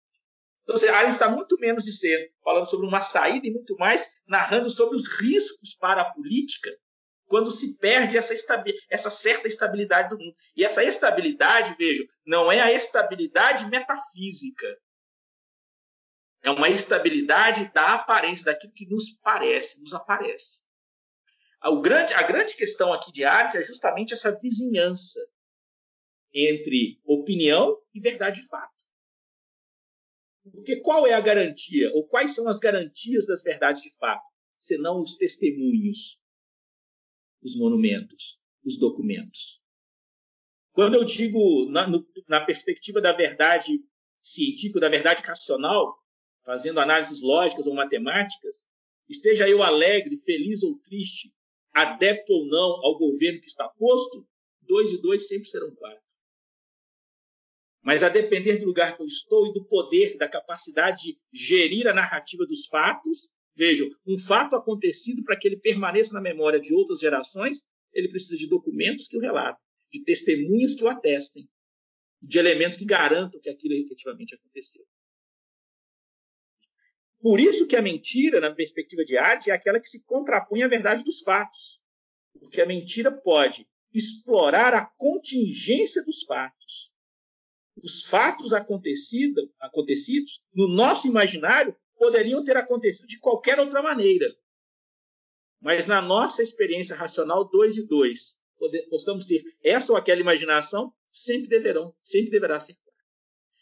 [0.69, 4.69] Então, a área está muito menos dizendo, falando sobre uma saída e muito mais narrando
[4.69, 6.69] sobre os riscos para a política
[7.25, 8.35] quando se perde essa,
[8.87, 10.33] essa certa estabilidade do mundo.
[10.55, 14.67] E essa estabilidade, vejo, não é a estabilidade metafísica.
[16.43, 20.63] É uma estabilidade da aparência, daquilo que nos parece, nos aparece.
[21.81, 25.19] Grande, a grande questão aqui de arte é justamente essa vizinhança
[26.31, 28.78] entre opinião e verdade de fato.
[30.43, 34.25] Porque qual é a garantia, ou quais são as garantias das verdades de fato,
[34.57, 36.19] senão os testemunhos,
[37.41, 39.61] os monumentos, os documentos?
[40.71, 43.83] Quando eu digo na, no, na perspectiva da verdade
[44.21, 45.97] científica, da verdade racional,
[46.45, 48.67] fazendo análises lógicas ou matemáticas,
[49.07, 51.33] esteja eu alegre, feliz ou triste,
[51.73, 54.27] adepto ou não ao governo que está posto,
[54.61, 56.08] dois e dois sempre serão quatro.
[57.81, 61.87] Mas a depender do lugar que eu estou e do poder, da capacidade de gerir
[61.87, 66.73] a narrativa dos fatos, vejam, um fato acontecido para que ele permaneça na memória de
[66.73, 67.63] outras gerações,
[67.93, 71.49] ele precisa de documentos que o relatem, de testemunhas que o atestem,
[72.21, 74.85] de elementos que garantam que aquilo efetivamente aconteceu.
[77.21, 80.67] Por isso que a mentira, na perspectiva de arte, é aquela que se contrapõe à
[80.67, 81.81] verdade dos fatos.
[82.39, 86.88] Porque a mentira pode explorar a contingência dos fatos
[87.83, 94.25] os fatos acontecido, acontecidos no nosso imaginário poderiam ter acontecido de qualquer outra maneira.
[95.61, 98.37] Mas na nossa experiência racional, dois e dois,
[98.89, 102.77] possamos ter essa ou aquela imaginação, sempre deverão, sempre deverá ser.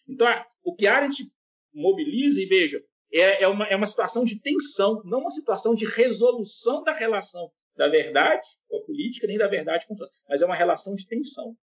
[0.08, 0.28] Então,
[0.64, 1.30] o que Arendt
[1.74, 5.86] mobiliza, e veja, é, é, uma, é uma situação de tensão, não uma situação de
[5.86, 10.46] resolução da relação da verdade com a política, nem da verdade com o mas é
[10.46, 11.56] uma relação de tensão.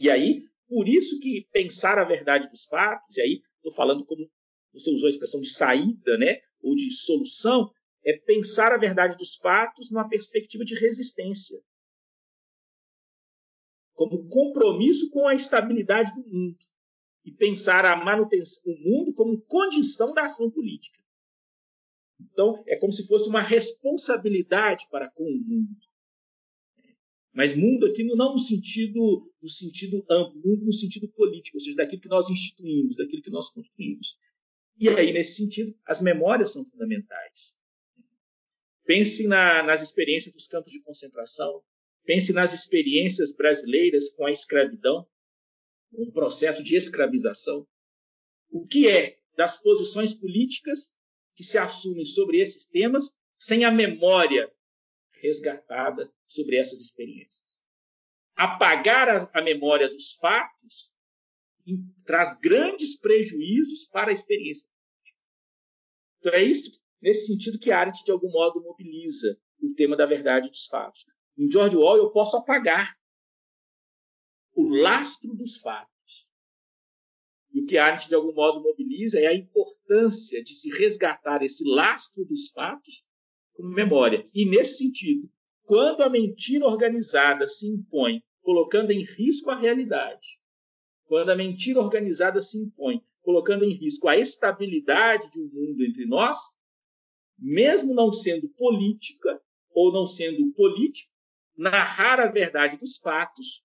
[0.00, 4.30] E aí, por isso que pensar a verdade dos fatos, e aí estou falando como
[4.72, 7.70] você usou a expressão de saída, né, ou de solução,
[8.04, 11.60] é pensar a verdade dos fatos numa perspectiva de resistência.
[13.94, 16.58] Como compromisso com a estabilidade do mundo.
[17.24, 20.98] E pensar a manutenção do mundo como condição da ação política.
[22.20, 25.87] Então, é como se fosse uma responsabilidade para com o mundo.
[27.38, 31.76] Mas mundo aqui não no sentido, no sentido amplo, mundo no sentido político, ou seja,
[31.76, 34.18] daquilo que nós instituímos, daquilo que nós construímos.
[34.76, 37.56] E aí, nesse sentido, as memórias são fundamentais.
[38.84, 41.62] Pense na, nas experiências dos campos de concentração,
[42.04, 45.06] pense nas experiências brasileiras com a escravidão,
[45.94, 47.64] com o processo de escravização.
[48.50, 50.92] O que é das posições políticas
[51.36, 54.52] que se assumem sobre esses temas sem a memória
[55.20, 57.62] resgatada sobre essas experiências.
[58.36, 60.94] Apagar a, a memória dos fatos
[62.04, 64.68] traz grandes prejuízos para a experiência.
[66.18, 70.48] Então é isso nesse sentido que Arendt, de algum modo, mobiliza o tema da verdade
[70.48, 71.04] dos fatos.
[71.36, 72.96] Em George Orwell, eu posso apagar
[74.54, 76.28] o lastro dos fatos.
[77.52, 81.64] E o que Arendt, de algum modo, mobiliza é a importância de se resgatar esse
[81.64, 83.07] lastro dos fatos
[83.58, 84.22] como memória.
[84.32, 85.28] E, nesse sentido,
[85.64, 90.38] quando a mentira organizada se impõe, colocando em risco a realidade,
[91.06, 96.06] quando a mentira organizada se impõe, colocando em risco a estabilidade de um mundo entre
[96.06, 96.36] nós,
[97.36, 99.40] mesmo não sendo política
[99.70, 101.12] ou não sendo político,
[101.56, 103.64] narrar a verdade dos fatos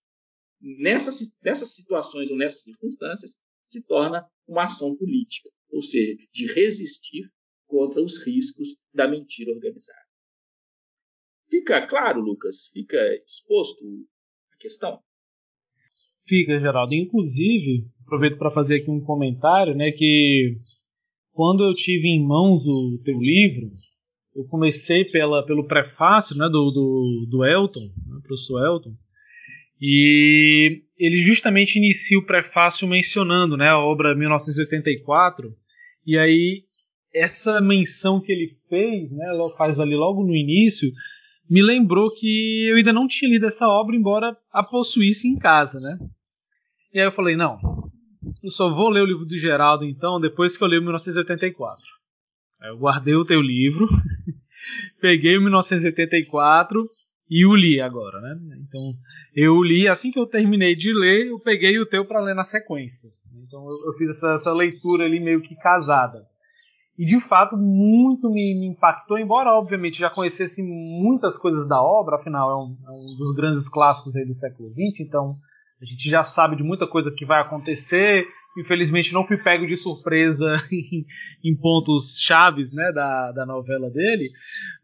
[0.59, 7.31] nessas, nessas situações ou nessas circunstâncias se torna uma ação política, ou seja, de resistir
[7.73, 9.97] contra os riscos da mentira organizada.
[11.49, 12.69] Fica claro, Lucas?
[12.71, 13.83] Fica exposto
[14.53, 14.99] a questão?
[16.27, 16.93] Fica, Geraldo.
[16.93, 20.55] Inclusive, aproveito para fazer aqui um comentário, né, que
[21.31, 23.71] quando eu tive em mãos o teu livro,
[24.35, 28.93] eu comecei pela, pelo prefácio né, do, do, do Elton, né, professor Elton,
[29.81, 35.49] e ele justamente inicia o prefácio mencionando né, a obra 1984,
[36.05, 36.65] e aí
[37.13, 39.25] essa menção que ele fez, né,
[39.57, 40.89] faz ali logo no início,
[41.49, 45.79] me lembrou que eu ainda não tinha lido essa obra, embora a possuísse em casa,
[45.79, 45.97] né?
[46.93, 47.59] E aí eu falei, não,
[48.43, 51.83] eu só vou ler o livro do Geraldo então, depois que eu ler 1984.
[52.61, 53.87] Aí eu guardei o teu livro,
[55.01, 56.89] peguei o 1984
[57.29, 58.37] e o li agora, né?
[58.67, 58.93] Então,
[59.35, 62.43] eu li, assim que eu terminei de ler, eu peguei o teu para ler na
[62.43, 63.09] sequência.
[63.45, 66.25] Então, eu, eu fiz essa, essa leitura ali meio que casada.
[66.97, 72.17] E de fato, muito me, me, impactou, embora obviamente já conhecesse muitas coisas da obra,
[72.17, 75.35] afinal é um, é um dos grandes clássicos do século XX, então
[75.81, 78.25] a gente já sabe de muita coisa que vai acontecer.
[78.55, 81.05] Infelizmente não fui pego de surpresa em,
[81.43, 84.29] em pontos chaves né, da, da novela dele,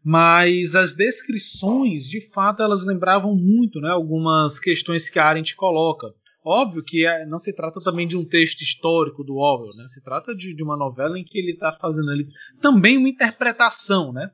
[0.04, 6.08] mas as descrições, de fato, elas lembravam muito né, algumas questões que a Arendt coloca.
[6.44, 9.86] Óbvio que é, não se trata também de um texto histórico do Orwell, né?
[9.88, 12.26] Se trata de, de uma novela em que ele está fazendo ali
[12.62, 14.30] também uma interpretação, né?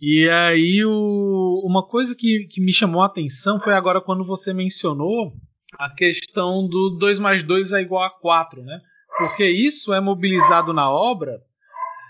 [0.00, 4.52] E aí o, uma coisa que, que me chamou a atenção foi agora quando você
[4.52, 5.32] mencionou
[5.78, 8.80] a questão do 2 mais 2 é igual a 4, né?
[9.18, 11.40] Porque isso é mobilizado na obra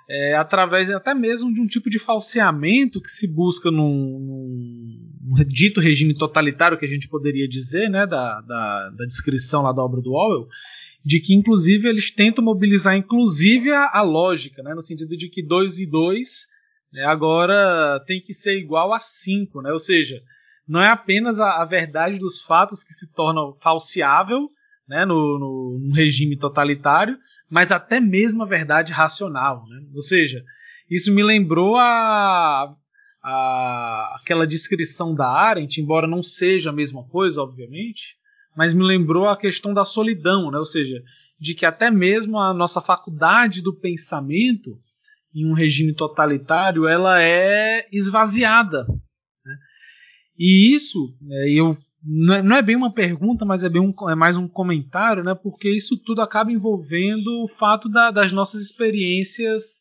[0.08, 4.85] é, através até mesmo de um tipo de falseamento que se busca num, num,
[5.46, 9.82] dito regime totalitário que a gente poderia dizer, né, da, da, da, descrição lá da
[9.82, 10.48] obra do Orwell,
[11.04, 15.42] de que inclusive eles tentam mobilizar inclusive a, a lógica, né, no sentido de que
[15.42, 16.46] 2 e 2
[16.92, 20.20] né, agora tem que ser igual a 5, né, ou seja,
[20.68, 24.50] não é apenas a, a, verdade dos fatos que se torna falseável
[24.88, 27.16] né, no, no, no regime totalitário,
[27.50, 29.64] mas até mesmo a verdade racional.
[29.68, 29.80] Né?
[29.94, 30.42] Ou seja,
[30.90, 32.74] isso me lembrou a,
[33.28, 38.14] a, aquela descrição da Arendt, embora não seja a mesma coisa, obviamente,
[38.56, 40.58] mas me lembrou a questão da solidão, né?
[40.58, 41.02] ou seja,
[41.38, 44.78] de que até mesmo a nossa faculdade do pensamento
[45.34, 48.86] em um regime totalitário ela é esvaziada.
[49.44, 49.56] Né?
[50.38, 51.76] E isso, é, eu
[52.30, 55.34] é, não é bem uma pergunta, mas é, bem um, é mais um comentário, né?
[55.34, 59.75] Porque isso tudo acaba envolvendo o fato da, das nossas experiências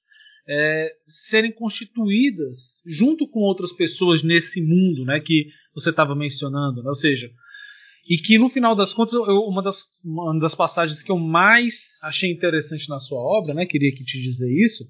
[0.48, 5.20] é, serem constituídas junto com outras pessoas nesse mundo, né?
[5.20, 6.90] Que você estava mencionando, né?
[6.90, 7.30] ou seja,
[8.08, 11.98] e que no final das contas, eu, uma, das, uma das passagens que eu mais
[12.02, 13.66] achei interessante na sua obra, né?
[13.66, 14.86] Queria que te dizer isso,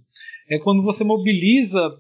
[0.49, 1.91] é quando você mobiliza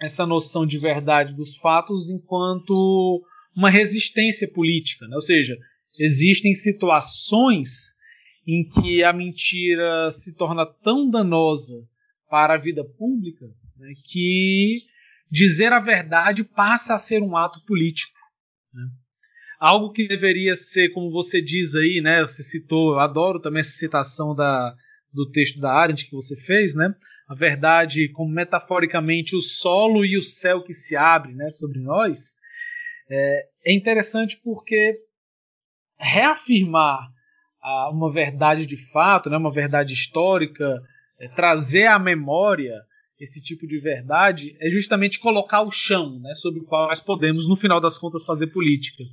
[0.00, 3.22] essa noção de verdade dos fatos enquanto
[3.56, 5.14] uma resistência política, né?
[5.14, 5.56] ou seja,
[5.98, 7.94] existem situações
[8.46, 11.74] em que a mentira se torna tão danosa
[12.32, 13.44] para a vida pública
[13.76, 14.80] né, que
[15.30, 18.18] dizer a verdade passa a ser um ato político.
[18.72, 18.84] Né?
[19.60, 22.22] Algo que deveria ser, como você diz aí, né?
[22.22, 24.74] Você citou, eu adoro também essa citação da,
[25.12, 26.94] do texto da Arendt que você fez, né?
[27.28, 32.34] A verdade, como metaforicamente o solo e o céu que se abre, né, sobre nós,
[33.10, 34.98] é, é interessante porque
[35.98, 36.98] reafirmar
[37.92, 40.82] uma verdade de fato, né, uma verdade histórica,
[41.22, 42.74] é, trazer à memória
[43.18, 47.48] esse tipo de verdade é justamente colocar o chão né, sobre o qual nós podemos,
[47.48, 49.04] no final das contas, fazer política.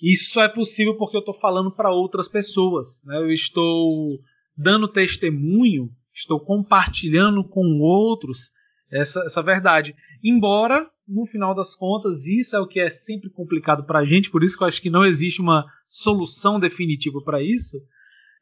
[0.00, 3.02] Isso é possível porque eu estou falando para outras pessoas.
[3.06, 3.16] Né?
[3.16, 4.20] Eu estou
[4.54, 8.50] dando testemunho, estou compartilhando com outros
[8.92, 9.96] essa, essa verdade.
[10.22, 14.30] Embora no final das contas, isso é o que é sempre complicado para a gente,
[14.30, 17.78] por isso que eu acho que não existe uma solução definitiva para isso.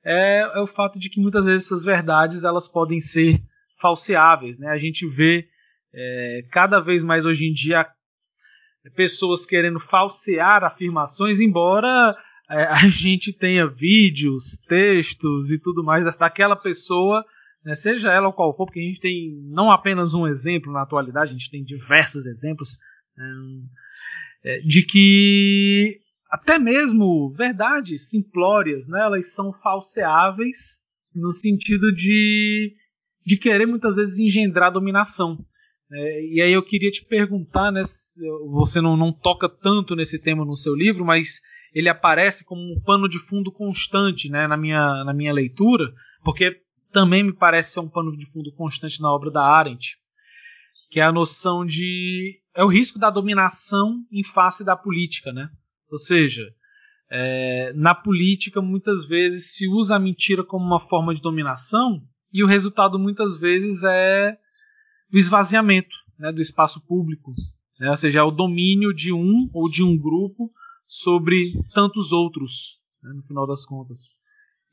[0.05, 3.41] É, é, o fato de que muitas vezes essas verdades elas podem ser
[3.81, 4.59] falseáveis.
[4.59, 4.69] Né?
[4.69, 5.49] A gente vê
[5.95, 7.87] é, cada vez mais hoje em dia
[8.95, 12.17] pessoas querendo falsear afirmações, embora
[12.51, 17.25] é, a gente tenha vídeos, textos e tudo mais daquela pessoa,
[17.65, 21.31] né, seja ela qual for, porque a gente tem não apenas um exemplo na atualidade,
[21.31, 22.77] a gente tem diversos exemplos
[23.17, 23.27] né,
[24.45, 25.99] é, de que
[26.35, 30.81] até mesmo verdades simplórias, né, elas são falseáveis
[31.15, 32.75] no sentido de,
[33.25, 35.39] de querer muitas vezes engendrar dominação.
[35.93, 37.85] É, e aí eu queria te perguntar, né,
[38.51, 41.41] você não, não toca tanto nesse tema no seu livro, mas
[41.73, 45.93] ele aparece como um pano de fundo constante né, na, minha, na minha leitura,
[46.25, 46.61] porque
[46.93, 49.97] também me parece ser um pano de fundo constante na obra da Arendt,
[50.91, 52.41] que é a noção de.
[52.57, 55.33] é o risco da dominação em face da política.
[55.33, 55.49] Né?
[55.95, 56.43] Ou seja,
[57.09, 62.43] é, na política muitas vezes se usa a mentira como uma forma de dominação e
[62.43, 64.37] o resultado muitas vezes é
[65.13, 67.33] o esvaziamento né, do espaço público,
[67.79, 70.51] né, ou seja, é o domínio de um ou de um grupo
[70.89, 74.09] sobre tantos outros, né, no final das contas.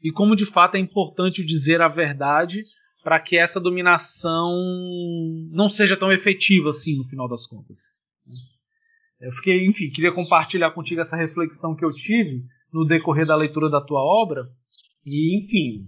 [0.01, 2.63] E como de fato é importante dizer a verdade
[3.03, 4.57] para que essa dominação
[5.51, 7.93] não seja tão efetiva assim, no final das contas.
[9.21, 12.43] Eu fiquei, enfim, queria compartilhar contigo essa reflexão que eu tive
[12.73, 14.49] no decorrer da leitura da tua obra.
[15.05, 15.87] E, enfim,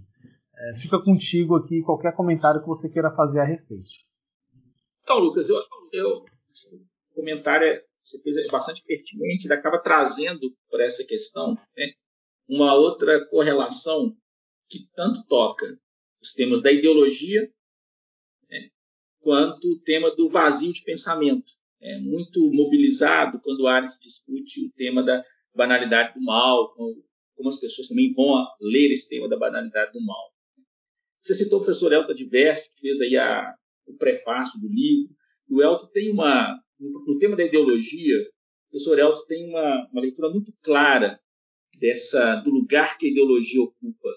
[0.56, 3.88] é, fica contigo aqui qualquer comentário que você queira fazer a respeito.
[5.02, 5.56] Então, Lucas, eu,
[5.92, 6.24] eu
[7.10, 11.92] o comentário é você fez é bastante pertinente, ele acaba trazendo para essa questão né,
[12.46, 14.14] uma outra correlação
[14.68, 15.78] que tanto toca
[16.22, 17.50] os temas da ideologia
[18.50, 18.68] né,
[19.20, 21.52] quanto o tema do vazio de pensamento.
[21.84, 25.22] É muito mobilizado quando Arendt discute o tema da
[25.54, 27.04] banalidade do mal, como,
[27.36, 30.32] como as pessoas também vão ler esse tema da banalidade do mal.
[31.22, 33.54] Você citou o professor Elton Divers, que fez aí a,
[33.86, 35.14] o prefácio do livro.
[35.50, 40.30] O Elton tem uma, no, tema da ideologia, o professor Elton tem uma, uma leitura
[40.30, 41.20] muito clara
[41.78, 44.08] dessa do lugar que a ideologia ocupa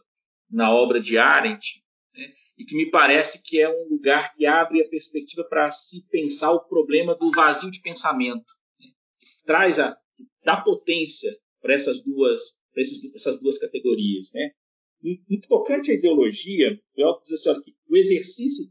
[0.49, 1.83] na obra de Arendt,
[2.15, 6.03] né, e que me parece que é um lugar que abre a perspectiva para se
[6.09, 8.45] pensar o problema do vazio de pensamento,
[8.79, 8.87] né,
[9.19, 12.83] que traz a que dá potência para essas duas para
[13.15, 14.51] essas duas categorias, né?
[15.01, 18.65] No tocante à ideologia, o Elton diz assim, olha, que o exercício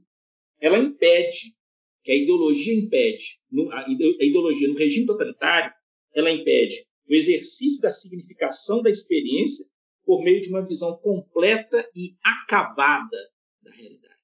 [0.61, 1.55] ela impede
[2.03, 3.41] que a ideologia impede,
[3.72, 5.72] a ideologia no regime totalitário,
[6.14, 9.66] ela impede o exercício da significação da experiência
[10.05, 13.16] por meio de uma visão completa e acabada
[13.67, 14.14] da realidade.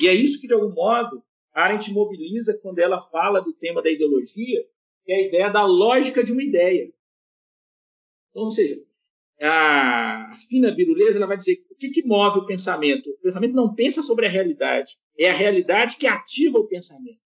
[0.00, 1.22] E é isso que, de algum modo,
[1.54, 4.66] Arendt mobiliza quando ela fala do tema da ideologia,
[5.04, 6.92] que é a ideia da lógica de uma ideia.
[8.30, 8.78] Então, ou seja,
[9.40, 13.08] a fina biruleza ela vai dizer o que, que move o pensamento.
[13.10, 17.20] O pensamento não pensa sobre a realidade, é a realidade que ativa o pensamento.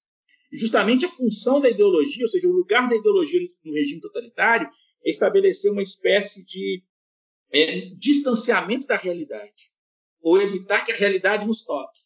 [0.51, 4.69] E justamente a função da ideologia, ou seja, o lugar da ideologia no regime totalitário,
[5.05, 6.83] é estabelecer uma espécie de
[7.53, 9.71] é, distanciamento da realidade,
[10.21, 12.01] ou evitar que a realidade nos toque.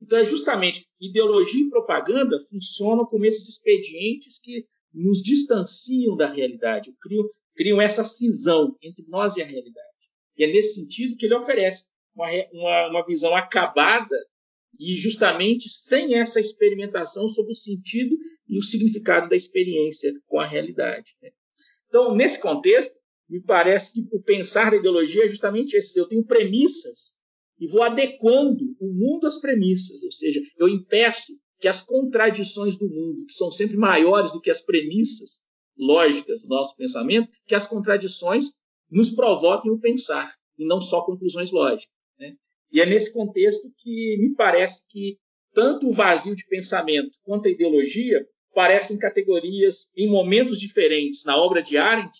[0.00, 6.90] Então, é justamente ideologia e propaganda funcionam como esses expedientes que nos distanciam da realidade,
[7.00, 9.86] criam, criam essa cisão entre nós e a realidade.
[10.36, 14.16] E é nesse sentido que ele oferece uma, uma, uma visão acabada
[14.78, 18.14] e justamente sem essa experimentação sobre o sentido
[18.48, 21.12] e o significado da experiência com a realidade.
[21.22, 21.30] Né?
[21.88, 22.94] Então, nesse contexto,
[23.28, 25.98] me parece que o pensar da ideologia é justamente esse.
[25.98, 27.16] Eu tenho premissas
[27.58, 32.88] e vou adequando o mundo às premissas, ou seja, eu impeço que as contradições do
[32.88, 35.42] mundo, que são sempre maiores do que as premissas,
[35.76, 38.52] lógicas do nosso pensamento, que as contradições
[38.90, 41.94] nos provoquem o pensar, e não só conclusões lógicas.
[42.18, 42.34] Né?
[42.70, 45.18] E é nesse contexto que me parece que
[45.52, 48.24] tanto o vazio de pensamento quanto a ideologia
[48.54, 52.12] parecem categorias em momentos diferentes na obra de Arendt,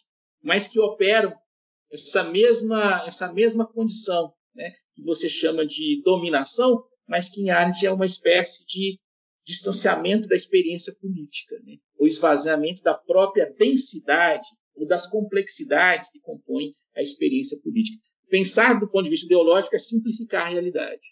[0.46, 1.36] mas que operam
[1.90, 4.70] essa mesma, essa mesma condição, né?
[4.94, 8.96] que você chama de dominação, mas que em Arendt é uma espécie de
[9.44, 11.78] distanciamento da experiência política, né?
[11.98, 18.00] o esvaziamento da própria densidade ou das complexidades que compõem a experiência política.
[18.28, 21.06] Pensar do ponto de vista ideológico é simplificar a realidade,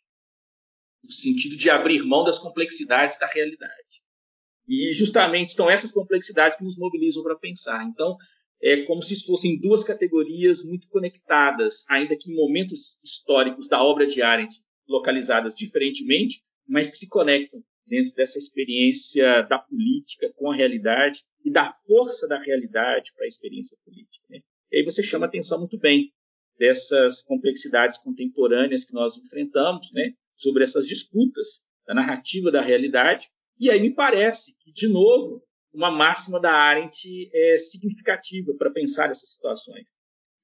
[1.03, 4.05] no sentido de abrir mão das complexidades da realidade.
[4.68, 7.85] E justamente são essas complexidades que nos mobilizam para pensar.
[7.85, 8.16] Então,
[8.63, 14.07] é como se fossem duas categorias muito conectadas, ainda que em momentos históricos da obra
[14.07, 14.55] de Arendt
[14.89, 21.51] localizadas diferentemente, mas que se conectam dentro dessa experiência da política com a realidade e
[21.51, 24.25] da força da realidade para a experiência política.
[24.31, 24.41] Né?
[24.73, 26.11] E aí você chama atenção muito bem
[26.59, 33.29] dessas complexidades contemporâneas que nós enfrentamos, né, sobre essas disputas da narrativa da realidade.
[33.59, 35.44] E aí me parece que, de novo,
[35.75, 39.93] uma máxima da Arendt é significativa para pensar essas situações.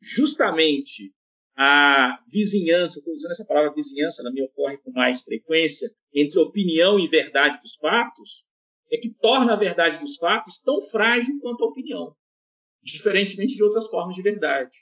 [0.03, 1.15] Justamente
[1.57, 6.99] a vizinhança, estou usando essa palavra vizinhança, ela me ocorre com mais frequência, entre opinião
[6.99, 8.45] e verdade dos fatos,
[8.91, 12.15] é que torna a verdade dos fatos tão frágil quanto a opinião,
[12.83, 14.77] diferentemente de outras formas de verdade.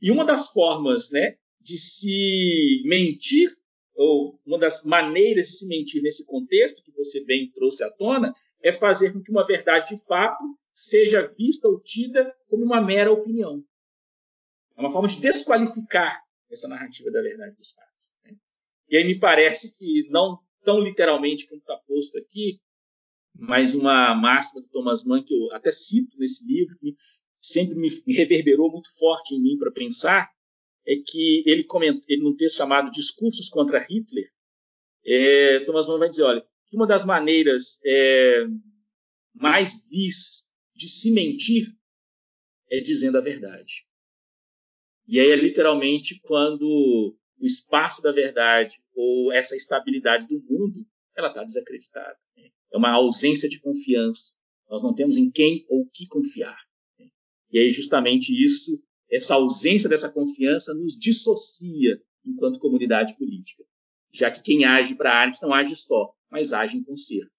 [0.00, 3.50] E uma das formas né, de se mentir,
[3.94, 8.32] ou uma das maneiras de se mentir nesse contexto que você bem trouxe à tona,
[8.62, 13.12] é fazer com que uma verdade de fato seja vista ou tida como uma mera
[13.12, 13.62] opinião.
[14.76, 16.18] É uma forma de desqualificar
[16.50, 18.12] essa narrativa da verdade dos fatos.
[18.24, 18.36] Né?
[18.88, 22.60] E aí me parece que, não tão literalmente como está posto aqui,
[23.34, 26.94] mas uma máxima do Thomas Mann que eu até cito nesse livro, que
[27.40, 30.30] sempre me reverberou muito forte em mim para pensar,
[30.90, 34.28] é que ele comenta, ele num texto chamado Discursos contra Hitler,
[35.06, 38.44] é, Thomas Mann vai dizer, olha, que uma das maneiras é,
[39.32, 41.66] mais vis de se mentir
[42.68, 43.86] é dizendo a verdade.
[45.06, 46.64] E aí é literalmente quando
[47.38, 50.84] o espaço da verdade ou essa estabilidade do mundo
[51.16, 52.18] ela está desacreditada.
[52.36, 52.50] Né?
[52.72, 54.34] É uma ausência de confiança.
[54.68, 56.58] Nós não temos em quem ou que confiar.
[56.98, 57.06] Né?
[57.50, 63.64] E aí justamente isso, essa ausência dessa confiança nos dissocia enquanto comunidade política,
[64.12, 67.30] já que quem age para a arte não age só, mas age em concerto.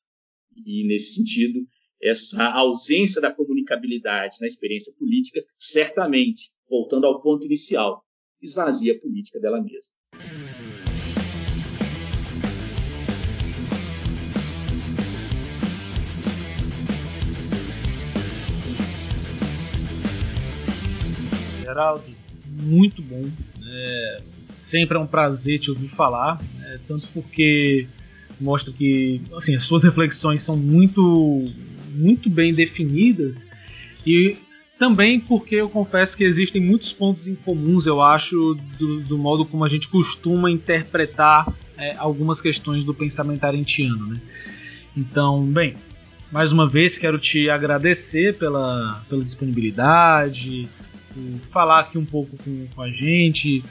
[0.56, 1.66] E, nesse sentido,
[2.02, 8.04] essa ausência da comunicabilidade na experiência política, certamente, voltando ao ponto inicial,
[8.42, 10.71] esvazia a política dela mesma.
[21.72, 22.04] Geraldo,
[22.46, 23.24] muito bom.
[23.66, 24.22] É,
[24.54, 27.88] sempre é um prazer te ouvir falar, né, tanto porque
[28.40, 31.50] mostra que assim, as suas reflexões são muito,
[31.94, 33.48] muito bem definidas
[34.06, 34.36] e
[34.78, 39.46] também porque eu confesso que existem muitos pontos em comuns, eu acho, do, do modo
[39.46, 41.48] como a gente costuma interpretar
[41.78, 44.08] é, algumas questões do pensamento arentiano.
[44.08, 44.20] Né?
[44.98, 45.76] Então, bem,
[46.32, 50.68] mais uma vez quero te agradecer pela, pela disponibilidade,
[51.52, 53.64] falar aqui um pouco com, com a gente,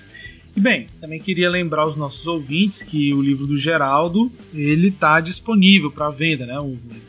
[0.56, 5.20] e bem, também queria lembrar os nossos ouvintes que o livro do Geraldo ele está
[5.20, 6.54] disponível para venda, né?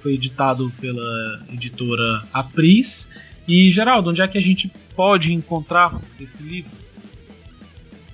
[0.02, 3.08] Foi editado pela editora Apris.
[3.48, 6.72] E Geraldo, onde é que a gente pode encontrar esse livro?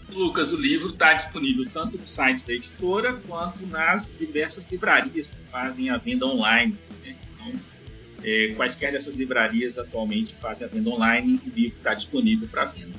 [0.09, 5.51] Lucas, o livro está disponível tanto no site da editora quanto nas diversas livrarias que
[5.51, 6.75] fazem a venda online.
[7.05, 7.15] Né?
[7.35, 7.53] Então,
[8.23, 12.93] é, quaisquer dessas livrarias atualmente fazem a venda online, o livro está disponível para venda.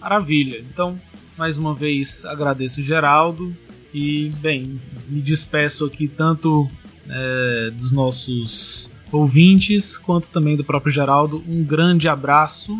[0.00, 0.58] Maravilha.
[0.58, 1.00] Então,
[1.36, 3.56] mais uma vez agradeço o Geraldo
[3.92, 6.70] e, bem, me despeço aqui tanto
[7.08, 11.42] é, dos nossos ouvintes quanto também do próprio Geraldo.
[11.46, 12.72] Um grande abraço,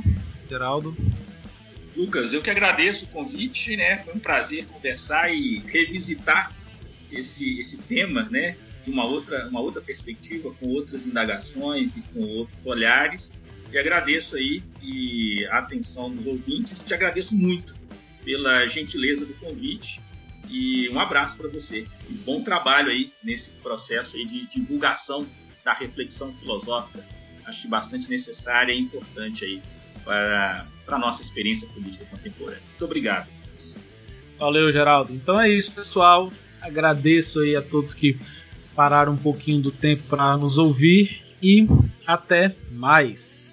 [0.49, 0.97] Geraldo.
[1.97, 3.97] Lucas, eu que agradeço o convite, né?
[3.99, 6.53] Foi um prazer conversar e revisitar
[7.11, 8.57] esse, esse tema, né?
[8.87, 13.32] De uma outra, uma outra perspectiva, com outras indagações e com outros olhares.
[13.72, 16.78] E agradeço aí e a atenção dos ouvintes.
[16.84, 17.74] Te agradeço muito
[18.24, 20.01] pela gentileza do convite
[20.49, 21.84] e um abraço para você.
[22.09, 25.26] E bom trabalho aí nesse processo aí de divulgação
[25.64, 27.05] da reflexão filosófica.
[27.45, 29.61] Acho bastante necessária e importante aí
[30.05, 32.62] para, para a nossa experiência política contemporânea.
[32.70, 33.28] Muito obrigado.
[34.39, 35.12] Valeu, Geraldo.
[35.12, 36.32] Então é isso, pessoal.
[36.61, 38.16] Agradeço aí a todos que
[38.77, 41.66] pararam um pouquinho do tempo para nos ouvir e
[42.07, 43.45] até mais.